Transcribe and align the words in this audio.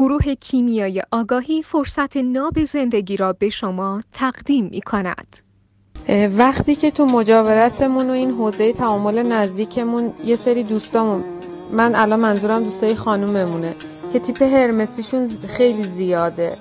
گروه 0.00 0.34
کیمیای 0.34 1.02
آگاهی 1.10 1.62
فرصت 1.62 2.16
ناب 2.16 2.64
زندگی 2.64 3.16
را 3.16 3.32
به 3.32 3.48
شما 3.48 4.02
تقدیم 4.12 4.64
می 4.64 4.80
کند. 4.80 5.36
وقتی 6.38 6.74
که 6.74 6.90
تو 6.90 7.06
مجاورتمون 7.06 8.10
و 8.10 8.12
این 8.12 8.30
حوزه 8.30 8.72
تعامل 8.72 9.22
نزدیکمون 9.22 10.12
یه 10.24 10.36
سری 10.36 10.64
دوستامون 10.64 11.24
من 11.72 11.94
الان 11.94 12.20
منظورم 12.20 12.64
دوستای 12.64 12.94
خانوممونه 12.94 13.74
که 14.12 14.18
تیپ 14.18 14.42
هرمسیشون 14.42 15.28
خیلی 15.48 15.82
زیاده 15.82 16.56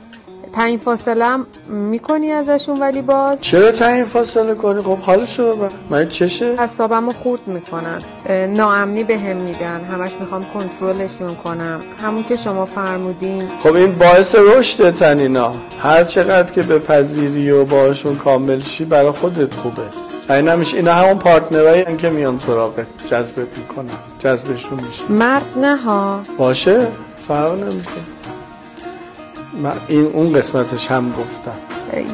تعیین 0.54 0.78
فاصله 0.78 1.26
هم 1.26 1.46
می‌کنی 1.68 2.32
ازشون 2.32 2.80
ولی 2.80 3.02
باز؟ 3.02 3.42
چرا 3.42 3.72
تعیین 3.72 4.04
فاصله 4.04 4.56
کنی؟ 4.56 4.82
خب 4.82 4.98
حالشو 4.98 5.56
ببر. 5.56 5.70
من 5.90 6.08
چشه؟ 6.08 6.56
حسابمو 6.60 7.14
خورد 7.14 7.42
می‌کنن. 7.48 8.02
ناامنی 8.48 9.04
به 9.04 9.18
هم 9.18 9.38
میدن. 9.38 9.82
همش 9.92 10.12
می‌خوام 10.20 10.46
کنترلشون 10.54 11.36
کنم. 11.36 11.82
همون 12.04 12.24
که 12.24 12.36
شما 12.36 12.66
فرمودین. 12.66 13.48
خب 13.64 13.74
این 13.74 13.92
باعث 13.92 14.36
رشد 14.36 14.96
تنینا. 14.96 15.54
هر 15.80 16.04
چقدر 16.04 16.52
که 16.52 16.64
به 16.64 16.80
پذیری 16.80 17.52
و 17.52 17.66
باشون 17.66 18.16
کامل 18.16 18.60
شی 18.60 18.86
برای 18.86 19.12
خودت 19.12 19.56
خوبه. 19.56 19.82
این 20.30 20.48
نمیشه 20.48 20.78
اینا 20.78 20.94
همون 20.94 21.18
پارتنرایی 21.18 21.98
که 21.98 22.10
میان 22.10 22.40
سراغت 22.40 22.88
جذبت 23.06 23.58
می‌کنن. 23.58 23.90
جذبشون 24.20 24.80
میشه. 24.80 25.12
مرد 25.12 25.46
نه 25.56 25.76
ها. 25.76 26.22
باشه؟ 26.38 26.88
فرق 27.28 27.52
نمی‌کنه. 27.52 28.19
من 29.54 29.74
این 29.88 30.06
اون 30.06 30.34
قسمتش 30.34 30.92
هم 30.92 31.12
گفتم. 31.12 31.56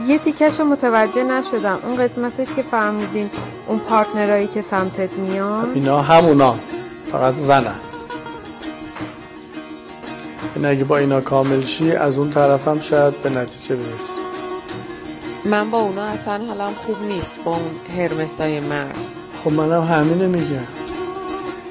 یه 0.08 0.18
تیکش 0.18 0.60
رو 0.60 0.66
متوجه 0.66 1.24
نشدم. 1.24 1.80
اون 1.84 1.96
قسمتش 1.96 2.54
که 2.56 2.62
فرمودین 2.62 3.30
اون 3.68 3.80
partner 3.80 4.33
ایی 4.33 4.48
که 4.48 4.62
سمتت 4.62 5.14
میان؟ 5.14 5.72
اینا 5.74 6.02
همونا. 6.02 6.56
فقط 7.12 7.36
زنن. 7.36 7.76
این 10.56 10.66
اگه 10.66 10.84
با 10.84 10.98
اینا 10.98 11.22
کامل 11.22 11.64
شی 11.64 11.92
از 11.92 12.18
اون 12.18 12.30
طرف 12.30 12.68
هم 12.68 12.80
شاید 12.80 13.22
به 13.22 13.30
نتیجه 13.30 13.76
برسی. 13.76 13.90
من 15.46 15.72
با 15.72 15.80
اونا 15.80 16.04
اصلا 16.04 16.46
حالم 16.46 16.74
خوب 16.86 17.02
نیست 17.02 17.36
با 17.46 17.52
اون 17.52 17.98
هرمسای 17.98 18.60
مرد. 18.60 18.96
خب 19.44 19.52
منم 19.52 19.82
همینه 19.82 20.28
میگم. 20.28 20.68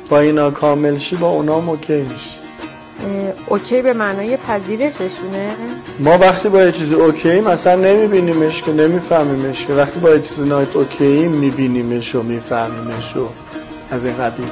با 0.09 0.19
اینا 0.19 0.51
کامل 0.51 0.97
شی 0.97 1.17
با 1.17 1.29
اونا 1.29 1.55
okay 1.55 2.03
میشی. 2.03 2.39
okay 3.47 3.83
به 3.83 3.93
معنای 3.93 4.37
پذیرششونه؟ 4.37 5.55
ما 5.99 6.19
وقتی 6.19 6.49
با 6.49 6.63
یه 6.63 6.73
چیزی 6.73 6.95
okay 6.95 7.41
مثلا 7.41 7.75
نمیبینیمش 7.75 8.63
که 8.63 8.73
نمیفهمیمش 8.73 9.67
که. 9.67 9.73
وقتی 9.73 10.01
با 10.01 10.11
یه 10.11 10.21
چیزی 10.21 10.45
not 10.45 10.77
okay 10.77 11.29
میبینیمش 11.29 12.15
و 12.15 12.23
میفهمیمش 12.23 13.17
و 13.17 13.29
از 13.91 14.05
این 14.05 14.17
قبیل. 14.17 14.47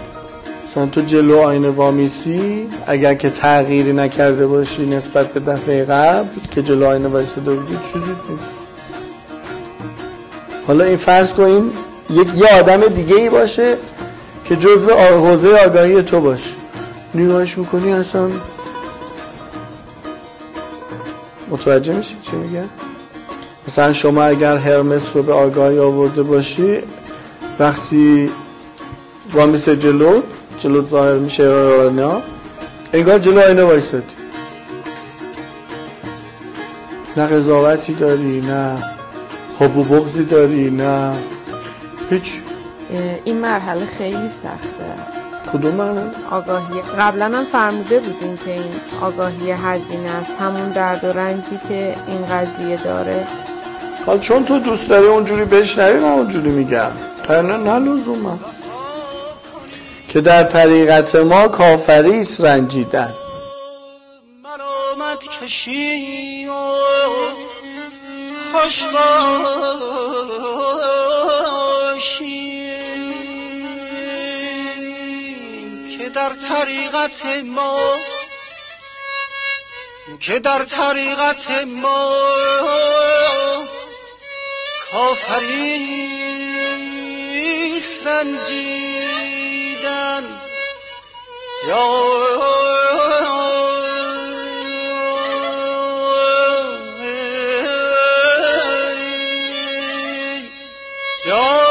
مثلا 0.66 0.86
تو 0.86 1.00
جلو 1.00 1.38
آینه 1.38 1.70
وامیسی 1.70 2.68
اگر 2.86 3.14
که 3.14 3.30
تغییری 3.30 3.92
نکرده 3.92 4.46
باشی 4.46 4.86
نسبت 4.86 5.32
به 5.32 5.40
دفعه 5.40 5.84
قبل 5.84 6.28
که 6.50 6.62
جلو 6.62 6.86
آینه 6.86 7.08
وایساده 7.08 7.54
بودی 7.54 7.78
چیزی 7.92 8.04
حالا 10.66 10.84
این 10.84 10.96
فرض 10.96 11.34
کن 11.34 11.42
این 11.42 11.70
یک 12.10 12.28
یه 12.34 12.58
آدم 12.58 12.88
دیگه 12.88 13.16
ای 13.16 13.30
باشه 13.30 13.76
که 14.44 14.56
جزء 14.56 14.92
حوزه 14.94 15.48
آگاهی 15.48 16.02
تو 16.02 16.20
باشه. 16.20 16.61
نگاهش 17.14 17.58
می‌کنی 17.58 17.92
اصلا 17.92 18.28
متوجه 21.50 21.94
میشی 21.94 22.16
چی 22.22 22.36
میگه 22.36 22.64
مثلا 23.68 23.92
شما 23.92 24.22
اگر 24.22 24.56
هرمس 24.56 25.16
رو 25.16 25.22
به 25.22 25.32
آگاهی 25.32 25.78
آورده 25.78 26.22
باشی 26.22 26.78
وقتی 27.58 28.30
وامیس 29.32 29.68
جلو 29.68 30.22
جلو 30.58 30.86
ظاهر 30.86 31.18
میشه 31.18 31.44
نه 31.90 32.22
انگار 32.92 33.18
جلو 33.18 33.40
آینه 33.40 33.64
وایستادی 33.64 34.14
نه 37.16 37.26
قضاوتی 37.26 37.94
داری 37.94 38.40
نه 38.40 38.82
حب 39.60 39.76
و 39.76 39.84
بغزی 39.84 40.24
داری 40.24 40.70
نه 40.70 41.14
هیچ. 42.10 42.40
این 43.24 43.40
مرحله 43.40 43.86
خیلی 43.86 44.28
سخته. 44.42 45.21
کدوم؟ 45.52 46.10
آگاهی. 46.30 46.82
قبلا 46.98 47.24
هم 47.24 47.44
فرموده 47.52 48.00
بودیم 48.00 48.36
که 48.36 48.52
این 48.52 48.72
آگاهی 49.00 49.50
هزینه 49.50 50.10
است. 50.10 50.30
همون 50.40 50.68
درد 50.70 51.04
و 51.04 51.12
رنجی 51.12 51.58
که 51.68 51.96
این 52.06 52.26
قضیه 52.26 52.76
داره. 52.76 53.26
حال 54.06 54.18
چون 54.18 54.44
تو 54.44 54.58
دوست 54.58 54.88
داری 54.88 55.06
اونجوری 55.06 55.44
بشنوی 55.44 56.00
من 56.00 56.08
اونجوری 56.12 56.50
میگم. 56.50 56.90
نه 57.28 57.42
نه 57.42 57.78
لزوما. 57.78 58.38
که 60.08 60.20
در 60.20 60.44
طریقت 60.44 61.16
ما 61.16 61.48
کافریست 61.48 62.44
رنجیدن. 62.44 63.14
من 64.44 64.60
آمد 64.94 65.18
کشی 65.18 66.46
و 66.46 66.52
خوش 68.52 68.84
باشی 71.92 72.81
که 76.02 76.08
در 76.08 76.32
طریقت 76.48 77.26
ما 77.44 77.98
که 80.20 80.38
در 80.38 80.64
طریقت 80.64 81.50
ما 81.66 82.16
کافریست 84.92 86.06
رنجیدن. 88.06 89.22
یا 101.26 101.61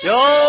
有。 0.00 0.47